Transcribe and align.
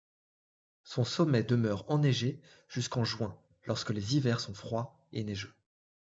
Son 0.83 1.03
sommet 1.03 1.43
demeure 1.43 1.85
enneigé 1.87 2.41
jusqu'en 2.67 3.03
juin 3.03 3.37
lorsque 3.65 3.91
les 3.91 4.15
hivers 4.17 4.39
sont 4.39 4.55
froids 4.55 4.97
et 5.13 5.23
neigeux. 5.23 5.53